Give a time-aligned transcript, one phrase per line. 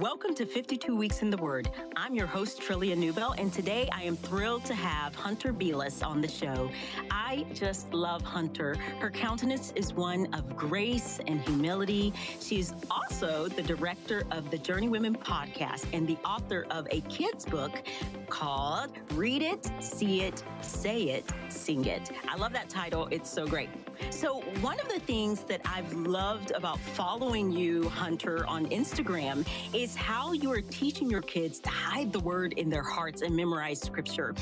[0.00, 1.70] Welcome to 52 Weeks in the Word.
[1.94, 6.22] I'm your host, Trillia Newbell, and today I am thrilled to have Hunter Beless on
[6.22, 6.70] the show.
[7.10, 8.76] I just love Hunter.
[8.98, 12.14] Her countenance is one of grace and humility.
[12.40, 17.82] She's also the director of the Journeywomen podcast and the author of a kid's book
[18.30, 22.10] called Read It, See It, Say It, Sing It.
[22.26, 23.06] I love that title.
[23.10, 23.68] It's so great.
[24.08, 29.94] So, one of the things that I've loved about following you, Hunter, on Instagram is
[29.94, 33.80] how you are teaching your kids to hide the word in their hearts and memorize
[33.80, 34.34] scripture.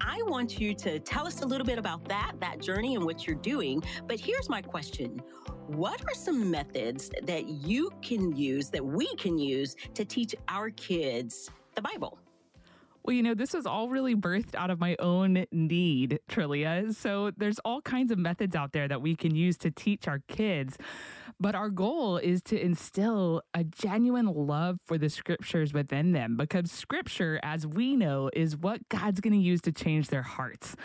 [0.00, 3.26] I want you to tell us a little bit about that, that journey and what
[3.26, 3.82] you're doing.
[4.06, 5.20] But here's my question
[5.66, 10.70] What are some methods that you can use, that we can use to teach our
[10.70, 12.18] kids the Bible?
[13.10, 16.94] Well, you know, this was all really birthed out of my own need, Trillia.
[16.94, 20.20] So there's all kinds of methods out there that we can use to teach our
[20.28, 20.78] kids.
[21.40, 26.70] But our goal is to instill a genuine love for the scriptures within them because
[26.70, 30.76] scripture, as we know, is what God's going to use to change their hearts.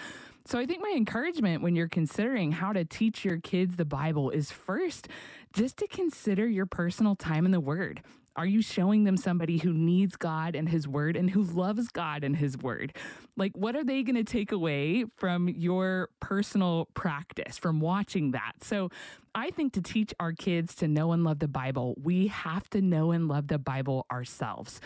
[0.48, 4.32] So I think my encouragement when you're considering how to teach your kids the Bible
[4.32, 5.08] is first
[5.54, 8.02] just to consider your personal time in the Word.
[8.36, 12.24] Are you showing them somebody who needs God and His Word and who loves God
[12.24, 12.94] and His Word?
[13.38, 18.54] Like, what are they going to take away from your personal practice, from watching that?
[18.62, 18.90] So,
[19.34, 22.82] I think to teach our kids to know and love the Bible, we have to
[22.82, 24.80] know and love the Bible ourselves.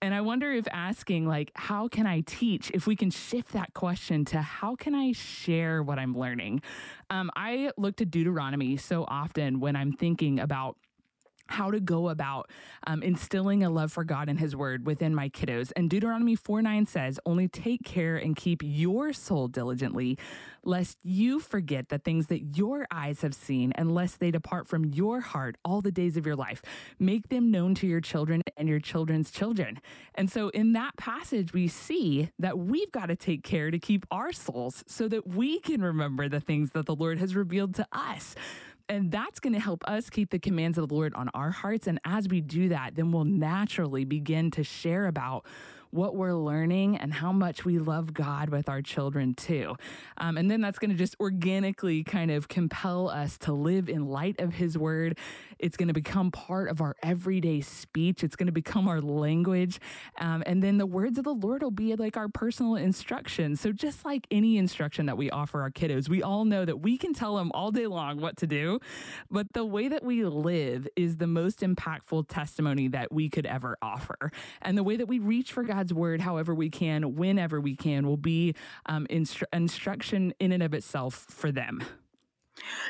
[0.00, 3.74] And I wonder if asking, like, how can I teach, if we can shift that
[3.74, 6.62] question to how can I share what I'm learning?
[7.10, 10.76] Um, I look to Deuteronomy so often when I'm thinking about
[11.48, 12.50] how to go about
[12.86, 15.72] um, instilling a love for God and His Word within my kiddos.
[15.76, 20.18] And Deuteronomy 4 9 says, Only take care and keep your soul diligently,
[20.64, 24.84] lest you forget the things that your eyes have seen, and lest they depart from
[24.84, 26.62] your heart all the days of your life.
[26.98, 29.80] Make them known to your children and your children's children.
[30.14, 34.06] And so in that passage, we see that we've got to take care to keep
[34.10, 37.86] our souls so that we can remember the things that the Lord has revealed to
[37.92, 38.34] us.
[38.88, 41.86] And that's going to help us keep the commands of the Lord on our hearts.
[41.86, 45.44] And as we do that, then we'll naturally begin to share about
[45.90, 49.76] what we're learning and how much we love God with our children too.
[50.18, 54.06] Um, and then that's going to just organically kind of compel us to live in
[54.06, 55.18] light of His Word.
[55.58, 59.80] It's going to become part of our everyday speech, it's going to become our language.
[60.18, 63.56] Um, and then the words of the Lord will be like our personal instruction.
[63.56, 66.98] So, just like any instruction that we offer our kiddos, we all know that we
[66.98, 68.80] can tell them all day long what to do,
[69.30, 73.76] but the way that we live is the most impactful testimony that we could ever
[73.82, 74.30] offer.
[74.62, 78.06] And the way that we reach for God's word, however we can, whenever we can,
[78.06, 78.54] will be
[78.86, 81.84] um, instru- instruction in and of itself for them.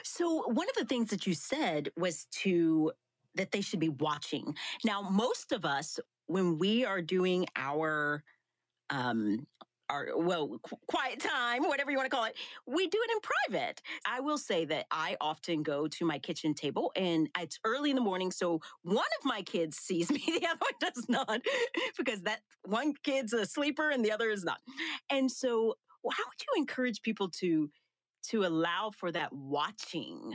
[0.04, 2.92] So, one of the things that you said was to
[3.34, 4.54] that they should be watching.
[4.84, 8.22] Now, most of us, when we are doing our
[8.88, 9.48] um,
[9.90, 12.34] our well qu- quiet time whatever you want to call it
[12.66, 13.82] we do it in private.
[14.06, 17.96] I will say that i often go to my kitchen table and it's early in
[17.96, 21.40] the morning so one of my kids sees me the other one does not
[21.96, 24.58] because that one kid's a sleeper and the other is not.
[25.10, 25.74] And so
[26.04, 27.70] how would you encourage people to
[28.30, 30.34] to allow for that watching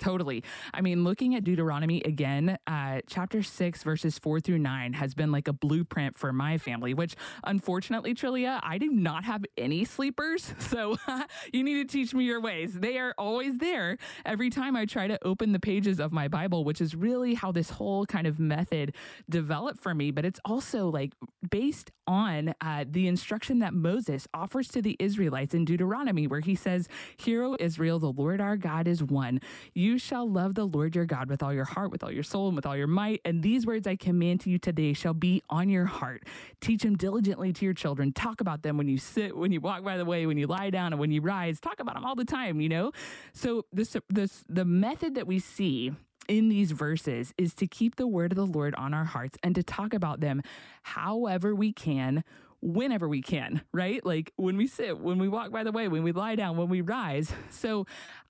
[0.00, 0.42] Totally.
[0.72, 5.30] I mean, looking at Deuteronomy again, uh, chapter six, verses four through nine has been
[5.30, 10.54] like a blueprint for my family, which unfortunately, Trillia, I do not have any sleepers.
[10.70, 10.96] So
[11.52, 12.74] you need to teach me your ways.
[12.74, 16.64] They are always there every time I try to open the pages of my Bible,
[16.64, 18.94] which is really how this whole kind of method
[19.28, 20.12] developed for me.
[20.12, 21.12] But it's also like
[21.50, 26.54] based on uh, the instruction that Moses offers to the Israelites in Deuteronomy, where he
[26.54, 29.40] says, Hear, O Israel, the Lord our God is one.
[29.74, 32.22] You you shall love the Lord your God with all your heart, with all your
[32.22, 33.20] soul, and with all your might.
[33.24, 36.22] And these words I command to you today shall be on your heart.
[36.60, 38.12] Teach them diligently to your children.
[38.12, 40.70] Talk about them when you sit, when you walk by the way, when you lie
[40.70, 41.58] down, and when you rise.
[41.58, 42.92] Talk about them all the time, you know?
[43.32, 45.92] So this this the method that we see
[46.28, 49.56] in these verses is to keep the word of the Lord on our hearts and
[49.56, 50.42] to talk about them
[50.82, 52.22] however we can
[52.62, 54.04] whenever we can, right?
[54.04, 56.68] Like when we sit, when we walk by the way, when we lie down, when
[56.68, 57.32] we rise.
[57.50, 57.86] So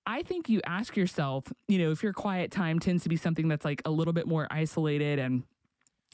[0.07, 3.49] I think you ask yourself, you know, if your quiet time tends to be something
[3.49, 5.45] that's like a little bit more isolated and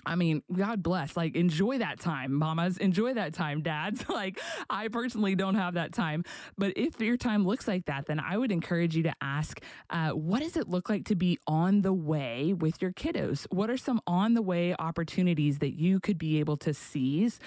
[0.06, 1.16] I mean, God bless.
[1.16, 2.78] Like, enjoy that time, mamas.
[2.78, 4.08] Enjoy that time, dads.
[4.08, 6.24] like, I personally don't have that time.
[6.56, 9.60] But if your time looks like that, then I would encourage you to ask
[9.90, 13.46] uh, what does it look like to be on the way with your kiddos?
[13.50, 17.40] What are some on the way opportunities that you could be able to seize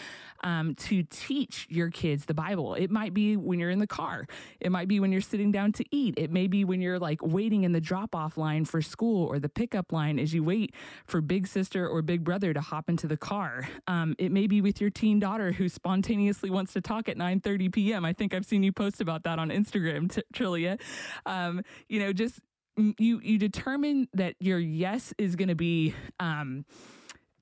[0.44, 2.74] um, to teach your kids the Bible?
[2.74, 4.28] It might be when you're in the car,
[4.60, 7.22] it might be when you're sitting down to eat, it may be when you're like
[7.22, 10.76] waiting in the drop off line for school or the pickup line as you wait
[11.06, 13.68] for big sister or big brother toddler to hop into the car.
[13.88, 17.72] Um, it may be with your teen daughter who spontaneously wants to talk at 9:30
[17.72, 18.06] p.m.
[18.06, 20.80] I think I've seen you post about that on Instagram, T- Trillia.
[21.26, 22.40] Um, you know, just
[22.78, 25.94] you you determine that your yes is going to be.
[26.20, 26.66] Um,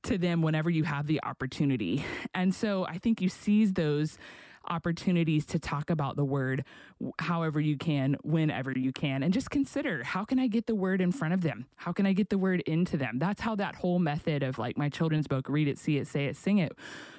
[0.04, 2.06] to them whenever you have the opportunity.
[2.34, 4.18] And so I think you seize those
[4.68, 6.64] opportunities to talk about the word
[7.20, 11.02] however you can, whenever you can, and just consider how can I get the word
[11.02, 11.68] in front of them?
[11.76, 13.20] How can I get the word into them?
[13.20, 16.26] That's how that whole method of like my children's book, read it, see it, say
[16.26, 16.74] it, sing it,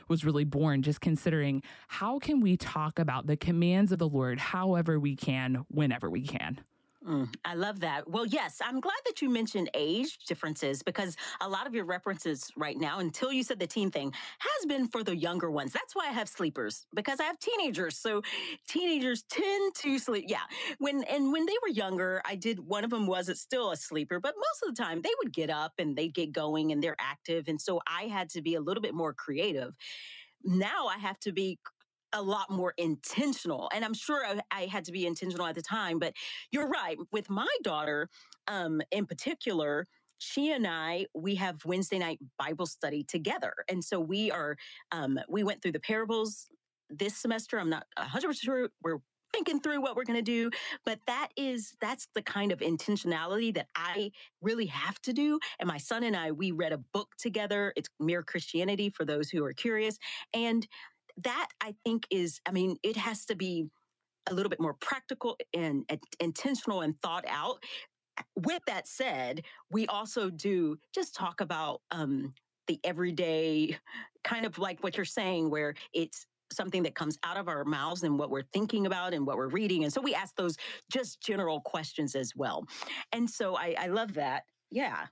[0.08, 0.82] was really born.
[0.82, 5.64] Just considering how can we talk about the commands of the Lord however we can,
[5.68, 6.60] whenever we can.
[7.06, 8.10] Mm, I love that.
[8.10, 12.50] Well, yes, I'm glad that you mentioned age differences because a lot of your references
[12.56, 15.72] right now, until you said the teen thing, has been for the younger ones.
[15.72, 17.96] That's why I have sleepers because I have teenagers.
[17.96, 18.22] So
[18.66, 20.24] teenagers tend to sleep.
[20.26, 20.42] Yeah.
[20.78, 24.18] When and when they were younger, I did one of them wasn't still a sleeper,
[24.18, 26.96] but most of the time they would get up and they'd get going and they're
[26.98, 27.46] active.
[27.46, 29.72] And so I had to be a little bit more creative
[30.44, 31.58] now I have to be
[32.12, 33.70] a lot more intentional.
[33.74, 36.14] And I'm sure I, I, had to be intentional at the time, but
[36.50, 36.96] you're right.
[37.12, 38.08] With my daughter,
[38.46, 39.86] um, in particular,
[40.18, 43.52] she and I, we have Wednesday night Bible study together.
[43.68, 44.56] And so we are,
[44.90, 46.48] um, we went through the parables
[46.90, 47.58] this semester.
[47.58, 48.98] I'm not 100% sure we're
[49.32, 50.50] thinking through what we're going to do
[50.84, 55.68] but that is that's the kind of intentionality that i really have to do and
[55.68, 59.44] my son and i we read a book together it's mere christianity for those who
[59.44, 59.98] are curious
[60.32, 60.66] and
[61.24, 63.66] that I think is, I mean, it has to be
[64.28, 67.62] a little bit more practical and, and intentional and thought out.
[68.36, 72.34] With that said, we also do just talk about um,
[72.66, 73.78] the everyday
[74.24, 78.02] kind of like what you're saying, where it's something that comes out of our mouths
[78.02, 79.84] and what we're thinking about and what we're reading.
[79.84, 80.56] And so we ask those
[80.90, 82.66] just general questions as well.
[83.12, 84.44] And so I, I love that.
[84.70, 85.06] Yeah.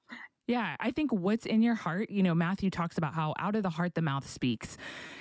[0.48, 3.64] Yeah, I think what's in your heart, you know, Matthew talks about how out of
[3.64, 4.76] the heart the mouth speaks.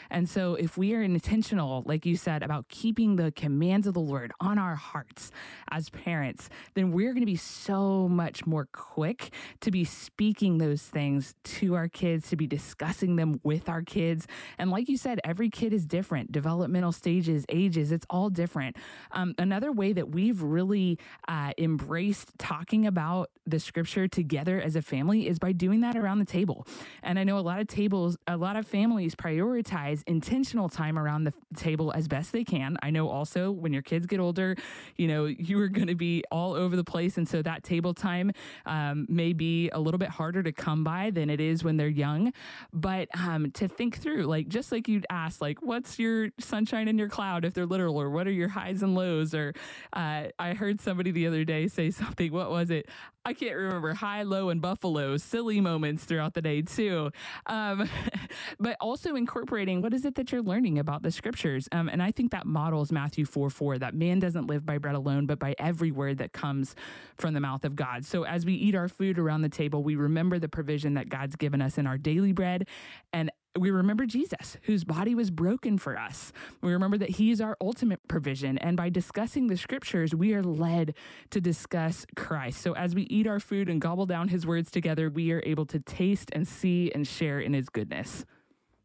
[0.09, 3.99] And so if we are intentional, like you said, about keeping the commands of the
[3.99, 5.31] Lord on our hearts
[5.71, 9.31] as parents, then we're going to be so much more quick
[9.61, 14.27] to be speaking those things to our kids, to be discussing them with our kids.
[14.57, 18.75] And like you said, every kid is different, developmental stages, ages, it's all different.
[19.11, 24.81] Um, another way that we've really uh, embraced talking about the scripture together as a
[24.81, 26.65] family family is by doing that around the table.
[27.03, 31.23] And I know a lot of tables, a lot of families prioritize intentional time around
[31.23, 32.77] the table as best they can.
[32.81, 34.55] I know also when your kids get older,
[34.95, 37.17] you know, you are going to be all over the place.
[37.17, 38.31] And so that table time
[38.65, 41.87] um, may be a little bit harder to come by than it is when they're
[41.87, 42.33] young.
[42.73, 46.99] But um, to think through, like, just like you'd ask, like, what's your sunshine and
[46.99, 49.33] your cloud if they're literal, or what are your highs and lows?
[49.33, 49.53] Or
[49.93, 52.87] uh, I heard somebody the other day say something, what was it?
[53.27, 57.09] I can't remember high, low, and buffalo, silly moments throughout the day too.
[57.47, 57.89] Um,
[58.59, 61.67] but also incorporating what is it that you're learning about the scriptures.
[61.71, 64.93] Um, and I think that models Matthew 4 4, that man doesn't live by bread
[64.93, 66.75] alone, but by every word that comes
[67.17, 68.05] from the mouth of God.
[68.05, 71.35] So as we eat our food around the table, we remember the provision that God's
[71.35, 72.67] given us in our daily bread.
[73.11, 76.31] And we remember Jesus, whose body was broken for us.
[76.61, 78.57] We remember that he is our ultimate provision.
[78.57, 80.95] And by discussing the scriptures, we are led
[81.31, 82.61] to discuss Christ.
[82.61, 85.65] So as we eat our food and gobble down his words together, we are able
[85.67, 88.25] to taste and see and share in his goodness.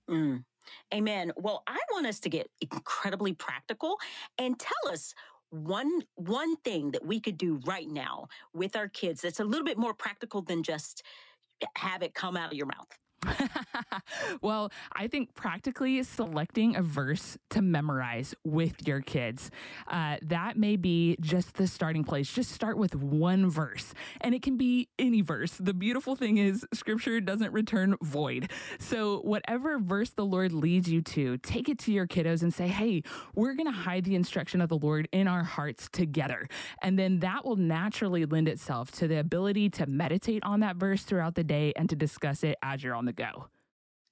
[0.08, 0.44] Mm.
[0.94, 1.32] Amen.
[1.36, 3.96] Well, I want us to get incredibly practical
[4.38, 5.14] and tell us
[5.50, 9.64] one one thing that we could do right now with our kids that's a little
[9.64, 11.02] bit more practical than just
[11.76, 12.86] have it come out of your mouth.
[14.42, 19.50] well, I think practically selecting a verse to memorize with your kids.
[19.88, 22.32] Uh, that may be just the starting place.
[22.32, 25.56] Just start with one verse, and it can be any verse.
[25.58, 28.50] The beautiful thing is, scripture doesn't return void.
[28.78, 32.68] So, whatever verse the Lord leads you to, take it to your kiddos and say,
[32.68, 33.02] hey,
[33.34, 36.48] we're going to hide the instruction of the Lord in our hearts together.
[36.82, 41.02] And then that will naturally lend itself to the ability to meditate on that verse
[41.02, 43.48] throughout the day and to discuss it as you're on the the go.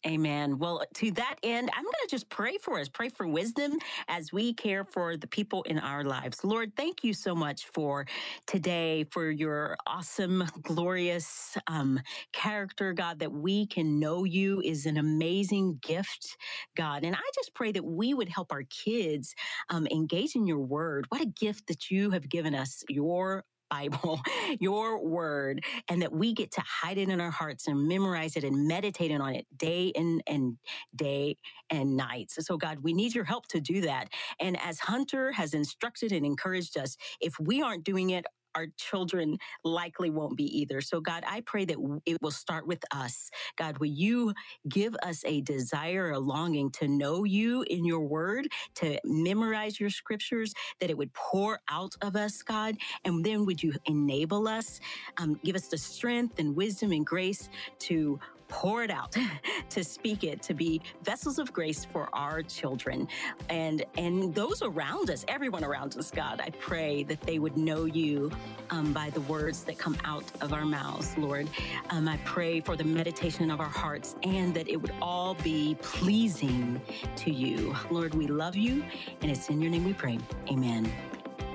[0.06, 0.58] Amen.
[0.58, 3.72] Well, to that end, I'm going to just pray for us, pray for wisdom
[4.06, 6.44] as we care for the people in our lives.
[6.44, 8.06] Lord, thank you so much for
[8.46, 11.98] today, for your awesome, glorious um,
[12.32, 16.36] character, God, that we can know you is an amazing gift,
[16.76, 17.02] God.
[17.02, 19.34] And I just pray that we would help our kids
[19.68, 21.06] um, engage in your word.
[21.08, 24.20] What a gift that you have given us, your Bible,
[24.60, 28.44] your word, and that we get to hide it in our hearts and memorize it
[28.44, 30.56] and meditate on it day in and
[30.94, 31.36] day
[31.70, 32.30] and night.
[32.30, 34.08] So, God, we need your help to do that.
[34.40, 38.24] And as Hunter has instructed and encouraged us, if we aren't doing it,
[38.58, 40.80] our children likely won't be either.
[40.80, 43.30] So, God, I pray that it will start with us.
[43.56, 44.34] God, will you
[44.68, 49.90] give us a desire, a longing to know you in your word, to memorize your
[49.90, 52.74] scriptures, that it would pour out of us, God?
[53.04, 54.80] And then would you enable us,
[55.20, 57.48] um, give us the strength and wisdom and grace
[57.80, 59.16] to pour it out,
[59.70, 63.08] to speak it, to be vessels of grace for our children
[63.48, 66.10] and and those around us, everyone around us.
[66.10, 68.30] God, I pray that they would know you
[68.70, 71.48] um, by the words that come out of our mouths, Lord.
[71.90, 75.76] Um, I pray for the meditation of our hearts and that it would all be
[75.82, 76.80] pleasing
[77.16, 78.14] to you, Lord.
[78.14, 78.84] We love you,
[79.22, 80.18] and it's in your name we pray.
[80.50, 80.90] Amen.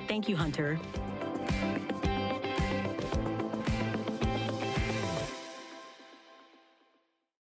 [0.08, 0.78] Thank you, Hunter.